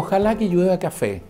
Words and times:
Ojalá 0.00 0.38
que 0.38 0.48
llueva 0.48 0.78
café. 0.78 1.22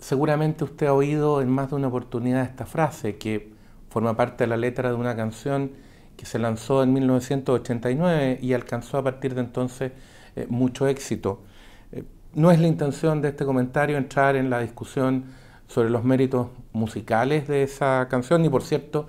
Seguramente 0.00 0.64
usted 0.64 0.88
ha 0.88 0.94
oído 0.94 1.40
en 1.40 1.48
más 1.48 1.70
de 1.70 1.76
una 1.76 1.86
oportunidad 1.86 2.42
esta 2.42 2.66
frase 2.66 3.18
que 3.18 3.52
forma 3.88 4.16
parte 4.16 4.42
de 4.42 4.48
la 4.48 4.56
letra 4.56 4.88
de 4.88 4.96
una 4.96 5.14
canción 5.14 5.70
que 6.16 6.26
se 6.26 6.40
lanzó 6.40 6.82
en 6.82 6.92
1989 6.92 8.40
y 8.42 8.52
alcanzó 8.52 8.98
a 8.98 9.04
partir 9.04 9.36
de 9.36 9.42
entonces 9.42 9.92
eh, 10.34 10.48
mucho 10.48 10.88
éxito. 10.88 11.44
Eh, 11.92 12.02
no 12.34 12.50
es 12.50 12.58
la 12.58 12.66
intención 12.66 13.22
de 13.22 13.28
este 13.28 13.44
comentario 13.44 13.96
entrar 13.96 14.34
en 14.34 14.50
la 14.50 14.58
discusión 14.58 15.26
sobre 15.68 15.88
los 15.88 16.02
méritos 16.02 16.48
musicales 16.72 17.46
de 17.46 17.62
esa 17.62 18.08
canción, 18.10 18.42
ni 18.42 18.48
por 18.48 18.64
cierto 18.64 19.06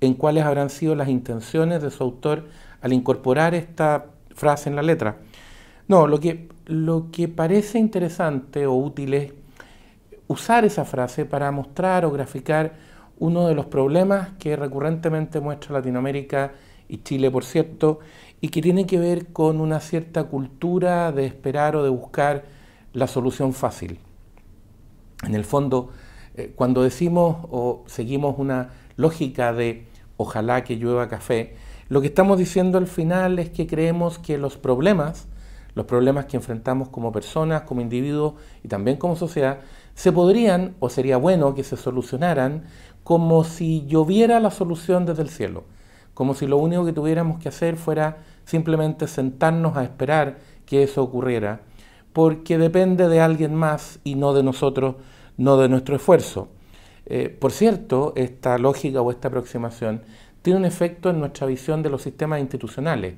en 0.00 0.14
cuáles 0.14 0.44
habrán 0.44 0.70
sido 0.70 0.94
las 0.94 1.08
intenciones 1.08 1.82
de 1.82 1.90
su 1.90 2.04
autor 2.04 2.44
al 2.82 2.92
incorporar 2.92 3.56
esta 3.56 4.06
frase 4.32 4.70
en 4.70 4.76
la 4.76 4.82
letra. 4.82 5.16
No, 5.88 6.06
lo 6.06 6.20
que, 6.20 6.48
lo 6.66 7.10
que 7.10 7.28
parece 7.28 7.78
interesante 7.78 8.66
o 8.66 8.74
útil 8.74 9.14
es 9.14 9.32
usar 10.28 10.64
esa 10.64 10.84
frase 10.84 11.24
para 11.24 11.50
mostrar 11.52 12.04
o 12.04 12.10
graficar 12.10 12.74
uno 13.18 13.46
de 13.46 13.54
los 13.54 13.66
problemas 13.66 14.30
que 14.38 14.56
recurrentemente 14.56 15.40
muestra 15.40 15.74
Latinoamérica 15.74 16.52
y 16.88 16.98
Chile, 16.98 17.30
por 17.30 17.44
cierto, 17.44 18.00
y 18.40 18.48
que 18.48 18.60
tiene 18.60 18.86
que 18.86 18.98
ver 18.98 19.28
con 19.28 19.60
una 19.60 19.80
cierta 19.80 20.24
cultura 20.24 21.12
de 21.12 21.26
esperar 21.26 21.76
o 21.76 21.82
de 21.82 21.90
buscar 21.90 22.44
la 22.92 23.06
solución 23.06 23.52
fácil. 23.52 23.98
En 25.24 25.34
el 25.34 25.44
fondo, 25.44 25.90
eh, 26.36 26.52
cuando 26.54 26.82
decimos 26.82 27.38
o 27.50 27.84
seguimos 27.86 28.36
una 28.38 28.70
lógica 28.96 29.52
de 29.52 29.86
ojalá 30.16 30.64
que 30.64 30.76
llueva 30.76 31.08
café, 31.08 31.56
lo 31.88 32.00
que 32.00 32.08
estamos 32.08 32.38
diciendo 32.38 32.78
al 32.78 32.86
final 32.86 33.38
es 33.38 33.50
que 33.50 33.66
creemos 33.66 34.18
que 34.18 34.38
los 34.38 34.56
problemas, 34.56 35.28
los 35.76 35.84
problemas 35.84 36.24
que 36.24 36.38
enfrentamos 36.38 36.88
como 36.88 37.12
personas, 37.12 37.62
como 37.62 37.82
individuos 37.82 38.34
y 38.64 38.68
también 38.68 38.96
como 38.96 39.14
sociedad, 39.14 39.60
se 39.94 40.10
podrían 40.10 40.74
o 40.80 40.88
sería 40.88 41.18
bueno 41.18 41.54
que 41.54 41.62
se 41.62 41.76
solucionaran 41.76 42.64
como 43.04 43.44
si 43.44 43.86
lloviera 43.86 44.40
la 44.40 44.50
solución 44.50 45.04
desde 45.04 45.22
el 45.22 45.28
cielo, 45.28 45.64
como 46.14 46.34
si 46.34 46.46
lo 46.46 46.56
único 46.56 46.86
que 46.86 46.94
tuviéramos 46.94 47.38
que 47.38 47.50
hacer 47.50 47.76
fuera 47.76 48.24
simplemente 48.46 49.06
sentarnos 49.06 49.76
a 49.76 49.84
esperar 49.84 50.38
que 50.64 50.82
eso 50.82 51.02
ocurriera, 51.02 51.60
porque 52.14 52.56
depende 52.56 53.06
de 53.08 53.20
alguien 53.20 53.54
más 53.54 54.00
y 54.02 54.14
no 54.14 54.32
de 54.32 54.42
nosotros, 54.42 54.96
no 55.36 55.58
de 55.58 55.68
nuestro 55.68 55.94
esfuerzo. 55.96 56.48
Eh, 57.04 57.28
por 57.28 57.52
cierto, 57.52 58.14
esta 58.16 58.56
lógica 58.56 59.02
o 59.02 59.10
esta 59.10 59.28
aproximación 59.28 60.00
tiene 60.40 60.58
un 60.60 60.64
efecto 60.64 61.10
en 61.10 61.20
nuestra 61.20 61.46
visión 61.46 61.82
de 61.82 61.90
los 61.90 62.00
sistemas 62.00 62.40
institucionales. 62.40 63.14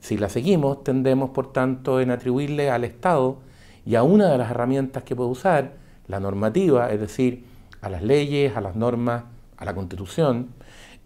Si 0.00 0.16
la 0.16 0.28
seguimos, 0.28 0.82
tendemos, 0.82 1.30
por 1.30 1.52
tanto, 1.52 2.00
en 2.00 2.10
atribuirle 2.10 2.70
al 2.70 2.84
Estado 2.84 3.38
y 3.84 3.94
a 3.94 4.02
una 4.02 4.30
de 4.30 4.38
las 4.38 4.50
herramientas 4.50 5.02
que 5.02 5.14
puede 5.14 5.30
usar, 5.30 5.74
la 6.08 6.20
normativa, 6.20 6.90
es 6.90 7.00
decir, 7.00 7.44
a 7.80 7.88
las 7.88 8.02
leyes, 8.02 8.56
a 8.56 8.60
las 8.60 8.76
normas, 8.76 9.24
a 9.56 9.64
la 9.64 9.74
Constitución, 9.74 10.48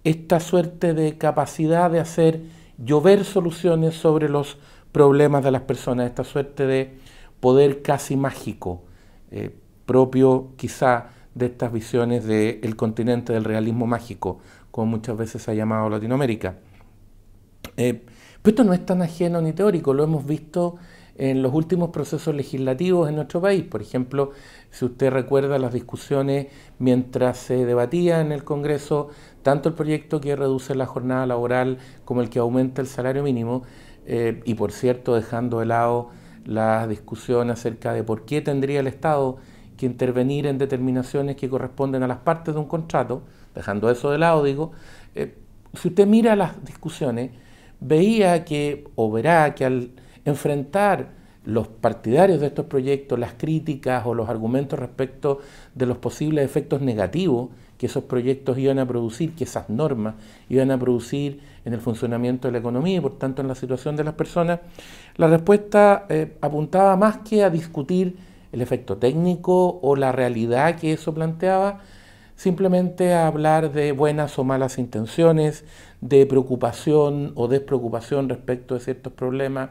esta 0.02 0.40
suerte 0.40 0.94
de 0.94 1.18
capacidad 1.18 1.90
de 1.90 2.00
hacer 2.00 2.40
llover 2.78 3.24
soluciones 3.24 3.94
sobre 3.94 4.28
los 4.28 4.58
problemas 4.92 5.44
de 5.44 5.50
las 5.50 5.62
personas, 5.62 6.06
esta 6.06 6.24
suerte 6.24 6.66
de 6.66 6.96
poder 7.40 7.82
casi 7.82 8.16
mágico, 8.16 8.82
eh, 9.30 9.54
propio 9.86 10.52
quizá 10.56 11.10
de 11.34 11.46
estas 11.46 11.72
visiones 11.72 12.24
del 12.24 12.76
continente 12.76 13.32
del 13.32 13.44
realismo 13.44 13.86
mágico, 13.86 14.38
como 14.70 14.86
muchas 14.86 15.16
veces 15.16 15.42
se 15.42 15.50
ha 15.50 15.54
llamado 15.54 15.90
Latinoamérica. 15.90 16.56
Eh, 17.76 18.04
pero 18.44 18.52
esto 18.52 18.64
no 18.64 18.74
es 18.74 18.84
tan 18.84 19.00
ajeno 19.00 19.40
ni 19.40 19.54
teórico, 19.54 19.94
lo 19.94 20.04
hemos 20.04 20.26
visto 20.26 20.76
en 21.16 21.40
los 21.40 21.54
últimos 21.54 21.88
procesos 21.88 22.34
legislativos 22.34 23.08
en 23.08 23.16
nuestro 23.16 23.40
país. 23.40 23.64
Por 23.64 23.80
ejemplo, 23.80 24.32
si 24.70 24.84
usted 24.84 25.10
recuerda 25.10 25.58
las 25.58 25.72
discusiones 25.72 26.48
mientras 26.78 27.38
se 27.38 27.64
debatía 27.64 28.20
en 28.20 28.32
el 28.32 28.44
Congreso 28.44 29.08
tanto 29.42 29.70
el 29.70 29.74
proyecto 29.74 30.20
que 30.20 30.36
reduce 30.36 30.74
la 30.74 30.84
jornada 30.84 31.24
laboral 31.24 31.78
como 32.04 32.20
el 32.20 32.28
que 32.28 32.38
aumenta 32.38 32.82
el 32.82 32.86
salario 32.86 33.22
mínimo, 33.22 33.62
eh, 34.04 34.42
y 34.44 34.52
por 34.52 34.72
cierto 34.72 35.14
dejando 35.14 35.60
de 35.60 35.64
lado 35.64 36.10
la 36.44 36.86
discusión 36.86 37.48
acerca 37.48 37.94
de 37.94 38.04
por 38.04 38.26
qué 38.26 38.42
tendría 38.42 38.80
el 38.80 38.88
Estado 38.88 39.38
que 39.78 39.86
intervenir 39.86 40.46
en 40.46 40.58
determinaciones 40.58 41.36
que 41.36 41.48
corresponden 41.48 42.02
a 42.02 42.08
las 42.08 42.18
partes 42.18 42.52
de 42.52 42.60
un 42.60 42.68
contrato, 42.68 43.22
dejando 43.54 43.88
eso 43.88 44.10
de 44.10 44.18
lado, 44.18 44.44
digo, 44.44 44.72
eh, 45.14 45.34
si 45.72 45.88
usted 45.88 46.06
mira 46.06 46.36
las 46.36 46.62
discusiones, 46.62 47.30
veía 47.80 48.44
que, 48.44 48.84
o 48.94 49.10
verá 49.10 49.54
que 49.54 49.64
al 49.64 49.90
enfrentar 50.24 51.24
los 51.44 51.68
partidarios 51.68 52.40
de 52.40 52.46
estos 52.46 52.66
proyectos, 52.66 53.18
las 53.18 53.34
críticas 53.34 54.06
o 54.06 54.14
los 54.14 54.28
argumentos 54.28 54.78
respecto 54.78 55.40
de 55.74 55.86
los 55.86 55.98
posibles 55.98 56.44
efectos 56.44 56.80
negativos 56.80 57.50
que 57.76 57.86
esos 57.86 58.04
proyectos 58.04 58.56
iban 58.56 58.78
a 58.78 58.86
producir, 58.86 59.34
que 59.34 59.44
esas 59.44 59.68
normas 59.68 60.14
iban 60.48 60.70
a 60.70 60.78
producir 60.78 61.40
en 61.64 61.74
el 61.74 61.80
funcionamiento 61.80 62.48
de 62.48 62.52
la 62.52 62.58
economía 62.58 62.96
y 62.96 63.00
por 63.00 63.18
tanto 63.18 63.42
en 63.42 63.48
la 63.48 63.54
situación 63.54 63.96
de 63.96 64.04
las 64.04 64.14
personas, 64.14 64.60
la 65.16 65.26
respuesta 65.28 66.06
eh, 66.08 66.36
apuntaba 66.40 66.96
más 66.96 67.18
que 67.18 67.42
a 67.42 67.50
discutir 67.50 68.16
el 68.52 68.62
efecto 68.62 68.96
técnico 68.96 69.80
o 69.82 69.96
la 69.96 70.12
realidad 70.12 70.76
que 70.76 70.92
eso 70.92 71.12
planteaba, 71.12 71.80
simplemente 72.36 73.12
a 73.14 73.26
hablar 73.26 73.72
de 73.72 73.92
buenas 73.92 74.38
o 74.38 74.44
malas 74.44 74.78
intenciones, 74.78 75.64
de 76.00 76.26
preocupación 76.26 77.32
o 77.34 77.48
despreocupación 77.48 78.28
respecto 78.28 78.74
de 78.74 78.80
ciertos 78.80 79.12
problemas. 79.12 79.70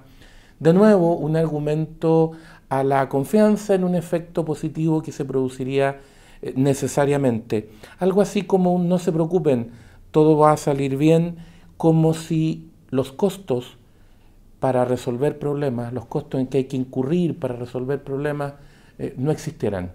De 0.60 0.74
nuevo, 0.74 1.16
un 1.16 1.36
argumento 1.36 2.32
a 2.70 2.84
la 2.84 3.10
confianza 3.10 3.76
en 3.76 3.84
un 3.84 3.96
efecto 3.96 4.46
positivo 4.46 5.02
que 5.02 5.12
se 5.12 5.26
produciría 5.26 6.00
eh, 6.42 6.54
necesariamente. 6.56 7.70
Algo 8.00 8.22
así 8.22 8.44
como 8.44 8.74
un 8.74 8.88
no 8.88 8.98
se 8.98 9.12
preocupen, 9.12 9.72
todo 10.12 10.38
va 10.38 10.52
a 10.52 10.58
salir 10.58 10.98
bien, 10.98 11.38
como 11.78 12.14
si 12.14 12.70
los 12.90 13.12
costos 13.12 13.78
para 14.60 14.86
resolver 14.86 15.40
problemas, 15.40 15.92
los 15.92 16.06
costos 16.06 16.40
en 16.40 16.48
que 16.48 16.60
hay 16.60 16.64
que 16.66 16.78
incurrir 16.78 17.38
para 17.38 17.56
resolver 17.56 18.04
problemas, 18.04 18.54
eh, 18.98 19.14
no 19.18 19.32
existieran, 19.32 19.92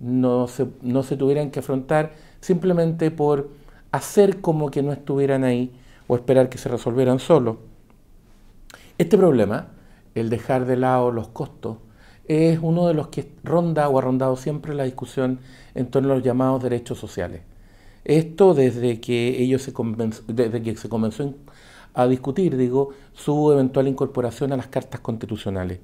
no 0.00 0.48
se, 0.48 0.66
no 0.82 1.02
se 1.02 1.16
tuvieran 1.16 1.50
que 1.50 1.60
afrontar 1.60 2.12
simplemente 2.40 3.10
por 3.10 3.50
hacer 3.92 4.40
como 4.40 4.70
que 4.70 4.82
no 4.82 4.92
estuvieran 4.92 5.44
ahí 5.44 5.72
o 6.06 6.16
esperar 6.16 6.48
que 6.48 6.58
se 6.58 6.68
resolvieran 6.68 7.18
solo. 7.18 7.58
Este 8.98 9.18
problema, 9.18 9.68
el 10.14 10.30
dejar 10.30 10.66
de 10.66 10.76
lado 10.76 11.10
los 11.10 11.28
costos, 11.28 11.78
es 12.28 12.58
uno 12.60 12.88
de 12.88 12.94
los 12.94 13.08
que 13.08 13.30
ronda 13.44 13.88
o 13.88 13.98
ha 13.98 14.02
rondado 14.02 14.36
siempre 14.36 14.74
la 14.74 14.84
discusión 14.84 15.38
en 15.74 15.86
torno 15.86 16.12
a 16.12 16.16
los 16.16 16.24
llamados 16.24 16.62
derechos 16.62 16.98
sociales. 16.98 17.42
Esto 18.04 18.54
desde 18.54 19.00
que 19.00 19.42
ellos 19.42 19.62
se 19.62 19.72
desde 20.28 20.62
que 20.62 20.76
se 20.76 20.88
comenzó 20.88 21.34
a 21.94 22.06
discutir, 22.06 22.56
digo, 22.56 22.90
su 23.14 23.52
eventual 23.52 23.88
incorporación 23.88 24.52
a 24.52 24.56
las 24.56 24.68
cartas 24.68 25.00
constitucionales 25.00 25.80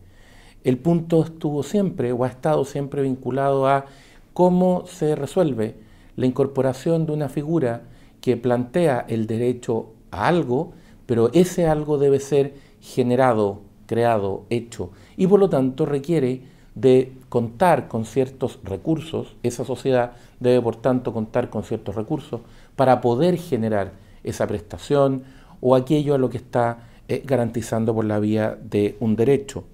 el 0.65 0.79
punto 0.79 1.23
estuvo 1.23 1.63
siempre 1.63 2.13
o 2.13 2.25
ha 2.25 2.29
estado 2.29 2.65
siempre 2.65 3.03
vinculado 3.03 3.67
a 3.67 3.87
cómo 4.33 4.85
se 4.87 5.15
resuelve 5.15 5.77
la 6.17 6.27
incorporación 6.27 7.07
de 7.07 7.13
una 7.13 7.29
figura 7.29 7.83
que 8.21 8.37
plantea 8.37 9.05
el 9.09 9.27
derecho 9.27 9.91
a 10.11 10.29
algo, 10.29 10.73
pero 11.07 11.31
ese 11.33 11.67
algo 11.67 11.99
debe 11.99 12.21
ser 12.21 12.55
generado, 12.81 13.61
creado, 13.87 14.45
hecho, 14.51 14.91
y 15.17 15.27
por 15.27 15.41
lo 15.41 15.49
tanto 15.49 15.87
requiere 15.87 16.43
de 16.75 17.13
contar 17.29 17.89
con 17.89 18.05
ciertos 18.05 18.59
recursos, 18.65 19.37
esa 19.43 19.65
sociedad 19.65 20.13
debe 20.41 20.63
por 20.63 20.77
tanto 20.77 21.13
contar 21.13 21.51
con 21.51 21.65
ciertos 21.65 21.95
recursos 21.95 22.41
para 22.77 23.01
poder 23.01 23.37
generar 23.37 23.93
esa 24.25 24.47
prestación 24.47 25.25
o 25.61 25.75
aquello 25.75 26.15
a 26.15 26.19
lo 26.19 26.31
que 26.31 26.39
está 26.39 26.89
eh, 27.09 27.23
garantizando 27.25 27.95
por 27.95 28.05
la 28.05 28.19
vía 28.19 28.59
de 28.63 28.97
un 29.01 29.17
derecho. 29.17 29.65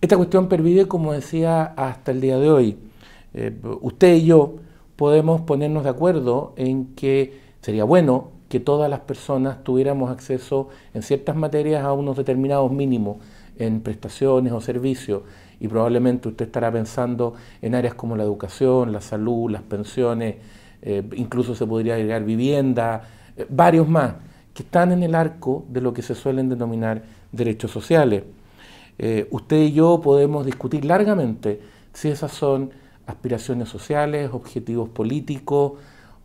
Esta 0.00 0.16
cuestión 0.16 0.48
pervive, 0.48 0.88
como 0.88 1.12
decía, 1.12 1.62
hasta 1.76 2.10
el 2.10 2.22
día 2.22 2.38
de 2.38 2.50
hoy. 2.50 2.78
Eh, 3.34 3.54
usted 3.82 4.14
y 4.14 4.24
yo 4.24 4.56
podemos 4.96 5.42
ponernos 5.42 5.84
de 5.84 5.90
acuerdo 5.90 6.54
en 6.56 6.94
que 6.94 7.38
sería 7.60 7.84
bueno 7.84 8.30
que 8.48 8.60
todas 8.60 8.88
las 8.88 9.00
personas 9.00 9.62
tuviéramos 9.62 10.10
acceso 10.10 10.68
en 10.94 11.02
ciertas 11.02 11.36
materias 11.36 11.84
a 11.84 11.92
unos 11.92 12.16
determinados 12.16 12.72
mínimos 12.72 13.18
en 13.58 13.82
prestaciones 13.82 14.54
o 14.54 14.62
servicios 14.62 15.22
y 15.60 15.68
probablemente 15.68 16.28
usted 16.28 16.46
estará 16.46 16.72
pensando 16.72 17.34
en 17.60 17.74
áreas 17.74 17.92
como 17.92 18.16
la 18.16 18.22
educación, 18.22 18.92
la 18.92 19.02
salud, 19.02 19.50
las 19.50 19.62
pensiones, 19.62 20.36
eh, 20.80 21.02
incluso 21.14 21.54
se 21.54 21.66
podría 21.66 21.96
agregar 21.96 22.24
vivienda, 22.24 23.02
eh, 23.36 23.46
varios 23.50 23.86
más, 23.86 24.14
que 24.54 24.62
están 24.62 24.92
en 24.92 25.02
el 25.02 25.14
arco 25.14 25.66
de 25.68 25.82
lo 25.82 25.92
que 25.92 26.00
se 26.00 26.14
suelen 26.14 26.48
denominar 26.48 27.02
derechos 27.32 27.70
sociales. 27.70 28.24
Eh, 29.02 29.26
usted 29.30 29.56
y 29.62 29.72
yo 29.72 30.02
podemos 30.02 30.44
discutir 30.44 30.84
largamente 30.84 31.60
si 31.94 32.08
esas 32.08 32.32
son 32.32 32.70
aspiraciones 33.06 33.70
sociales, 33.70 34.30
objetivos 34.32 34.90
políticos 34.90 35.72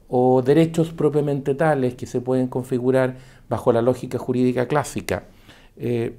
o 0.10 0.42
derechos 0.42 0.92
propiamente 0.92 1.56
tales 1.56 1.95
que 1.95 2.06
se 2.06 2.19
pueden 2.19 2.48
configurar 2.48 3.16
bajo 3.48 3.72
la 3.72 3.81
lógica 3.81 4.18
jurídica 4.19 4.68
clásica. 4.68 5.24
Eh, 5.77 6.18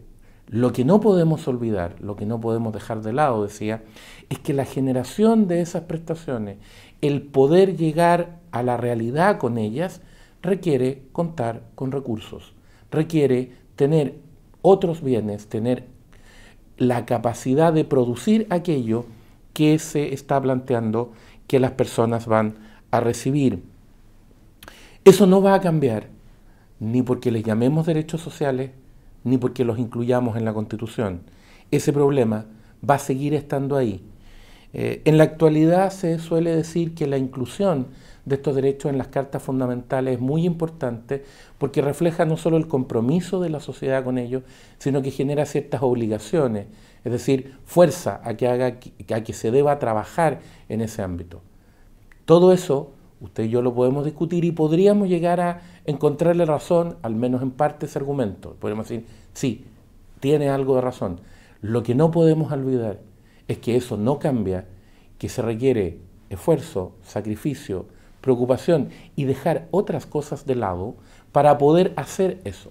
Lo 0.49 0.73
que 0.73 0.85
no 0.85 1.01
podemos 1.01 1.47
olvidar, 1.49 1.97
lo 2.01 2.15
que 2.15 2.25
no 2.25 2.39
podemos 2.41 2.73
dejar 2.73 3.03
de 3.03 3.13
lado, 3.13 3.43
decía, 3.43 3.83
es 4.31 4.39
que 4.39 4.55
la 4.55 4.65
generación 4.65 5.49
de 5.49 5.61
esas 5.61 5.83
prestaciones, 5.83 6.59
el 7.01 7.23
poder 7.23 7.77
llegar 7.77 8.39
a 8.53 8.63
la 8.63 8.77
realidad 8.77 9.39
con 9.39 9.59
ellas, 9.59 10.01
requiere 10.43 11.03
contar 11.13 11.63
con 11.75 11.91
recursos, 11.91 12.55
requiere 12.93 13.51
tener 13.75 14.15
otros 14.63 15.03
bienes, 15.03 15.49
tener 15.49 15.89
la 16.79 17.07
capacidad 17.07 17.73
de 17.73 17.85
producir 17.85 18.47
aquello 18.51 19.07
que 19.53 19.79
se 19.79 20.13
está 20.13 20.41
planteando 20.41 21.13
que 21.47 21.61
las 21.61 21.73
personas 21.73 22.27
van 22.27 22.57
a 22.91 23.01
recibir. 23.01 23.63
Eso 25.05 25.27
no 25.27 25.41
va 25.41 25.55
a 25.55 25.61
cambiar 25.61 26.09
ni 26.79 27.03
porque 27.03 27.31
les 27.31 27.43
llamemos 27.43 27.87
derechos 27.87 28.21
sociales, 28.21 28.71
ni 29.25 29.39
porque 29.39 29.65
los 29.65 29.79
incluyamos 29.79 30.37
en 30.37 30.45
la 30.45 30.53
Constitución. 30.53 31.23
Ese 31.71 31.93
problema 31.93 32.47
va 32.89 32.97
a 32.97 32.99
seguir 32.99 33.35
estando 33.35 33.77
ahí. 33.77 34.03
Eh, 34.73 35.03
en 35.05 35.17
la 35.17 35.25
actualidad 35.25 35.91
se 35.91 36.19
suele 36.19 36.55
decir 36.55 36.95
que 36.95 37.07
la 37.07 37.17
inclusión 37.17 37.87
de 38.27 38.35
estos 38.35 38.55
derechos 38.57 38.91
en 38.91 38.99
las 38.99 39.07
cartas 39.07 39.43
fundamentales 39.43 40.17
es 40.17 40.21
muy 40.21 40.45
importante 40.45 41.25
porque 41.59 41.81
refleja 41.81 42.25
no 42.27 42.37
solo 42.37 42.57
el 42.57 42.67
compromiso 42.67 43.41
de 43.41 43.49
la 43.49 43.61
sociedad 43.61 44.05
con 44.05 44.19
ellos, 44.19 44.43
sino 44.79 45.01
que 45.01 45.13
genera 45.13 45.47
ciertas 45.47 45.83
obligaciones, 45.83 46.67
es 47.05 47.13
decir, 47.13 47.55
fuerza 47.65 48.21
a 48.25 48.35
que, 48.35 48.49
haga, 48.49 48.67
a 48.67 49.21
que 49.23 49.33
se 49.33 49.51
deba 49.53 49.79
trabajar 49.79 50.41
en 50.69 50.81
ese 50.81 51.03
ámbito. 51.03 51.41
Todo 52.25 52.53
eso, 52.53 52.91
usted 53.21 53.45
y 53.45 53.49
yo 53.49 53.63
lo 53.63 53.73
podemos 53.75 54.05
discutir 54.05 54.45
y 54.45 54.51
podríamos 54.51 55.09
llegar 55.09 55.41
a 55.41 55.63
encontrarle 55.85 56.45
razón, 56.45 56.97
al 57.03 57.15
menos 57.15 57.43
en 57.43 57.53
parte, 57.53 57.87
ese 57.87 58.01
argumento. 58.01 58.57
Podemos 58.59 58.89
decir, 58.89 59.07
sí, 59.35 59.67
tiene 60.19 60.49
algo 60.49 60.75
de 60.75 60.81
razón. 60.81 61.21
Lo 61.63 61.85
que 61.85 61.95
no 61.95 62.11
podemos 62.11 62.51
olvidar 62.51 62.99
es 63.47 63.59
que 63.59 63.77
eso 63.77 63.97
no 63.97 64.19
cambia, 64.19 64.67
que 65.17 65.29
se 65.29 65.43
requiere 65.43 66.01
esfuerzo, 66.29 66.97
sacrificio, 67.03 67.87
preocupación 68.27 68.89
y 69.15 69.25
dejar 69.25 69.69
otras 69.71 70.05
cosas 70.05 70.47
de 70.47 70.57
lado 70.57 70.97
para 71.31 71.59
poder 71.59 71.93
hacer 71.95 72.41
eso. 72.43 72.71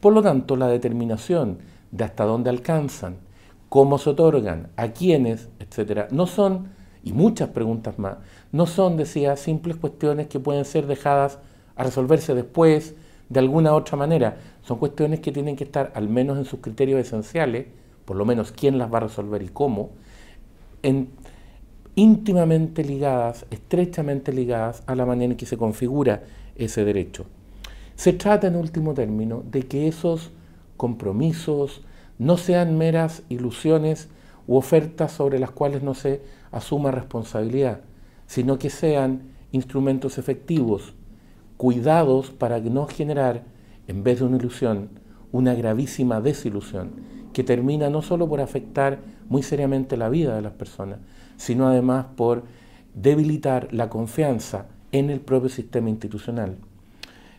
Por 0.00 0.12
lo 0.12 0.22
tanto, 0.22 0.56
la 0.56 0.66
determinación 0.66 1.58
de 1.92 2.02
hasta 2.02 2.24
dónde 2.24 2.50
alcanzan, 2.50 3.18
cómo 3.68 3.98
se 3.98 4.10
otorgan, 4.10 4.70
a 4.76 4.88
quiénes, 4.88 5.50
etcétera, 5.60 6.08
no 6.10 6.26
son, 6.26 6.70
y 7.04 7.12
muchas 7.12 7.50
preguntas 7.50 7.96
más, 8.00 8.16
no 8.50 8.66
son, 8.66 8.96
decía, 8.96 9.36
simples 9.36 9.76
cuestiones 9.76 10.26
que 10.26 10.40
pueden 10.40 10.64
ser 10.64 10.88
dejadas 10.88 11.38
a 11.76 11.84
resolverse 11.84 12.34
después 12.34 12.96
de 13.28 13.38
alguna 13.38 13.74
otra 13.74 13.96
manera. 13.96 14.38
Son 14.62 14.78
cuestiones 14.78 15.20
que 15.20 15.30
tienen 15.30 15.54
que 15.54 15.62
estar, 15.62 15.92
al 15.94 16.08
menos 16.08 16.38
en 16.38 16.44
sus 16.44 16.58
criterios 16.58 16.98
esenciales, 16.98 17.66
por 18.04 18.16
lo 18.16 18.24
menos 18.24 18.50
quién 18.50 18.78
las 18.78 18.92
va 18.92 18.96
a 18.96 19.02
resolver 19.02 19.42
y 19.42 19.48
cómo, 19.48 19.90
en, 20.82 21.10
íntimamente 21.98 22.84
ligadas, 22.84 23.44
estrechamente 23.50 24.32
ligadas 24.32 24.84
a 24.86 24.94
la 24.94 25.04
manera 25.04 25.32
en 25.32 25.36
que 25.36 25.46
se 25.46 25.56
configura 25.56 26.22
ese 26.54 26.84
derecho. 26.84 27.26
Se 27.96 28.12
trata, 28.12 28.46
en 28.46 28.54
último 28.54 28.94
término, 28.94 29.42
de 29.50 29.64
que 29.64 29.88
esos 29.88 30.30
compromisos 30.76 31.82
no 32.16 32.36
sean 32.36 32.78
meras 32.78 33.24
ilusiones 33.28 34.08
u 34.46 34.54
ofertas 34.54 35.10
sobre 35.10 35.40
las 35.40 35.50
cuales 35.50 35.82
no 35.82 35.94
se 35.94 36.22
asuma 36.52 36.92
responsabilidad, 36.92 37.80
sino 38.28 38.60
que 38.60 38.70
sean 38.70 39.32
instrumentos 39.50 40.18
efectivos 40.18 40.94
cuidados 41.56 42.30
para 42.30 42.60
no 42.60 42.86
generar, 42.86 43.42
en 43.88 44.04
vez 44.04 44.20
de 44.20 44.26
una 44.26 44.36
ilusión, 44.36 44.90
una 45.32 45.54
gravísima 45.54 46.20
desilusión, 46.20 46.92
que 47.32 47.42
termina 47.42 47.90
no 47.90 48.02
solo 48.02 48.28
por 48.28 48.40
afectar 48.40 49.00
muy 49.28 49.42
seriamente 49.42 49.96
la 49.96 50.08
vida 50.08 50.34
de 50.34 50.42
las 50.42 50.52
personas, 50.52 50.98
sino 51.36 51.68
además 51.68 52.06
por 52.16 52.44
debilitar 52.94 53.68
la 53.72 53.88
confianza 53.88 54.66
en 54.92 55.10
el 55.10 55.20
propio 55.20 55.48
sistema 55.48 55.90
institucional. 55.90 56.56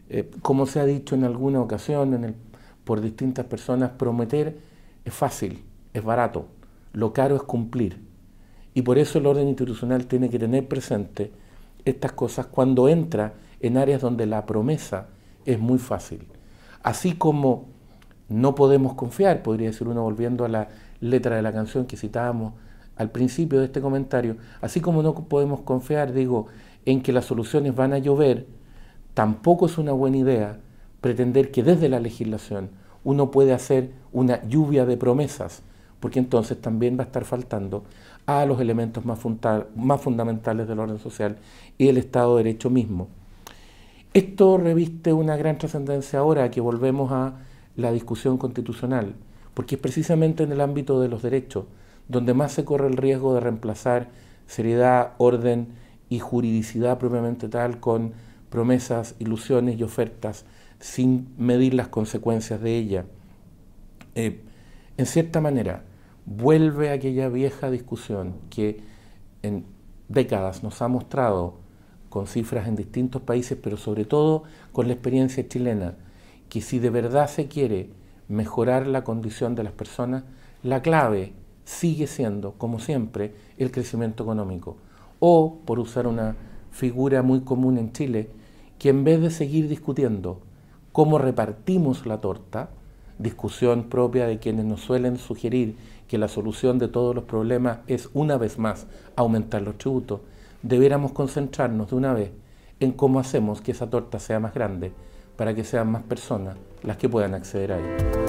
Eh, 0.10 0.30
como 0.42 0.66
se 0.66 0.80
ha 0.80 0.86
dicho 0.86 1.16
en 1.16 1.24
alguna 1.24 1.62
ocasión 1.62 2.36
por 2.84 3.02
distintas 3.02 3.46
personas, 3.46 3.92
prometer 3.92 4.58
es 5.06 5.14
fácil, 5.14 5.64
es 5.94 6.04
barato, 6.04 6.48
lo 6.94 7.14
caro 7.14 7.36
es 7.36 7.44
cumplir. 7.44 8.02
Y 8.74 8.82
por 8.82 8.98
eso 8.98 9.20
el 9.20 9.26
orden 9.26 9.48
institucional 9.48 10.06
tiene 10.06 10.30
que 10.30 10.40
tener 10.40 10.68
presente 10.68 11.32
estas 11.86 12.12
cosas 12.14 12.48
cuando 12.48 12.88
entra 12.88 13.34
en 13.60 13.78
áreas 13.78 14.02
donde 14.02 14.26
la 14.26 14.46
promesa 14.46 15.08
es 15.46 15.60
muy 15.60 15.80
fácil. 15.80 16.28
Así 16.82 17.14
como 17.14 17.68
no 18.30 18.56
podemos 18.56 18.94
confiar, 18.94 19.44
podría 19.44 19.68
decir 19.68 19.88
uno 19.88 20.04
volviendo 20.04 20.46
a 20.46 20.50
la 20.50 20.70
letra 21.02 21.36
de 21.36 21.42
la 21.42 21.54
canción 21.54 21.86
que 21.86 21.98
citábamos 21.98 22.54
al 22.96 23.12
principio 23.12 23.60
de 23.60 23.66
este 23.66 23.82
comentario, 23.82 24.38
así 24.62 24.82
como 24.82 25.02
no 25.02 25.14
podemos 25.14 25.62
confiar, 25.62 26.14
digo, 26.14 26.48
en 26.86 27.02
que 27.02 27.14
las 27.14 27.26
soluciones 27.26 27.76
van 27.76 27.94
a 27.94 27.98
llover, 27.98 28.46
tampoco 29.14 29.68
es 29.68 29.78
una 29.78 29.94
buena 29.94 30.18
idea 30.18 30.60
pretender 31.02 31.52
que 31.52 31.64
desde 31.64 31.90
la 31.90 32.00
legislación 32.00 32.70
uno 33.04 33.32
puede 33.32 33.54
hacer 33.54 33.92
una 34.12 34.44
lluvia 34.48 34.86
de 34.86 34.98
promesas, 34.98 35.62
porque 36.00 36.20
entonces 36.20 36.60
también 36.60 36.98
va 36.98 37.04
a 37.04 37.08
estar 37.08 37.26
faltando 37.26 37.84
a 38.26 38.46
los 38.46 38.60
elementos 38.60 39.06
más, 39.06 39.20
más 39.76 40.02
fundamentales 40.02 40.68
del 40.68 40.80
orden 40.80 41.00
social 41.00 41.38
y 41.78 41.88
el 41.88 41.98
Estado 41.98 42.38
de 42.38 42.44
Derecho 42.44 42.70
mismo. 42.70 43.08
Esto 44.14 44.58
reviste 44.58 45.14
una 45.14 45.38
gran 45.38 45.58
trascendencia 45.58 46.20
ahora 46.20 46.52
que 46.52 46.62
volvemos 46.62 47.12
a 47.12 47.34
la 47.76 47.92
discusión 47.92 48.38
constitucional, 48.38 49.14
porque 49.60 49.76
es 49.76 49.82
precisamente 49.82 50.44
en 50.44 50.54
el 50.54 50.62
ámbito 50.62 51.02
de 51.02 51.10
los 51.10 51.22
derechos 51.22 51.66
donde 52.08 52.34
más 52.34 52.54
se 52.54 52.64
corre 52.64 52.88
el 52.88 52.96
riesgo 52.96 53.34
de 53.34 53.42
reemplazar 53.42 54.08
seriedad, 54.48 55.16
orden 55.18 55.74
y 56.08 56.20
juridicidad 56.20 56.98
propiamente 56.98 57.50
tal 57.50 57.82
con 57.82 58.14
promesas, 58.50 59.16
ilusiones 59.20 59.78
y 59.78 59.84
ofertas 59.84 60.46
sin 60.80 61.28
medir 61.38 61.74
las 61.74 61.90
consecuencias 61.90 62.62
de 62.62 62.78
ella. 62.78 63.06
Eh, 64.16 64.40
en 64.96 65.06
cierta 65.06 65.42
manera, 65.42 65.84
vuelve 66.26 66.92
aquella 66.92 67.28
vieja 67.28 67.70
discusión 67.70 68.36
que 68.50 68.80
en 69.42 69.66
décadas 70.08 70.64
nos 70.64 70.82
ha 70.82 70.88
mostrado 70.88 71.56
con 72.08 72.28
cifras 72.28 72.66
en 72.66 72.78
distintos 72.78 73.24
países, 73.24 73.58
pero 73.62 73.76
sobre 73.76 74.06
todo 74.06 74.44
con 74.72 74.88
la 74.88 74.94
experiencia 74.94 75.46
chilena, 75.46 75.96
que 76.48 76.62
si 76.62 76.80
de 76.80 76.92
verdad 76.92 77.28
se 77.28 77.50
quiere 77.50 77.99
mejorar 78.30 78.88
la 78.88 79.04
condición 79.04 79.56
de 79.56 79.64
las 79.64 79.74
personas, 79.74 80.24
la 80.64 80.82
clave 80.82 81.34
sigue 81.66 82.08
siendo, 82.08 82.54
como 82.54 82.80
siempre, 82.80 83.34
el 83.58 83.72
crecimiento 83.72 84.24
económico. 84.24 84.78
O, 85.20 85.60
por 85.66 85.80
usar 85.80 86.08
una 86.08 86.36
figura 86.72 87.22
muy 87.22 87.42
común 87.42 87.78
en 87.78 87.92
Chile, 87.92 88.30
que 88.78 88.90
en 88.90 89.04
vez 89.04 89.20
de 89.22 89.32
seguir 89.32 89.68
discutiendo 89.68 90.40
cómo 90.94 91.18
repartimos 91.18 92.06
la 92.06 92.22
torta, 92.22 92.70
discusión 93.18 93.84
propia 93.84 94.26
de 94.28 94.40
quienes 94.40 94.66
nos 94.66 94.82
suelen 94.82 95.18
sugerir 95.18 95.76
que 96.08 96.18
la 96.18 96.28
solución 96.28 96.80
de 96.80 96.88
todos 96.88 97.14
los 97.14 97.26
problemas 97.26 97.80
es 97.88 98.10
una 98.14 98.38
vez 98.38 98.58
más 98.58 98.88
aumentar 99.16 99.62
los 99.62 99.78
tributos, 99.78 100.22
debiéramos 100.64 101.12
concentrarnos 101.12 101.90
de 101.90 101.96
una 101.96 102.14
vez 102.14 102.32
en 102.80 102.94
cómo 102.94 103.20
hacemos 103.20 103.62
que 103.62 103.72
esa 103.72 103.90
torta 103.90 104.20
sea 104.20 104.40
más 104.40 104.54
grande 104.54 104.92
para 105.36 105.54
que 105.54 105.64
sean 105.64 105.92
más 105.92 106.04
personas 106.04 106.56
las 106.84 106.98
que 106.98 107.10
puedan 107.10 107.34
acceder 107.34 107.74
a 107.74 107.80
ella. 107.80 108.29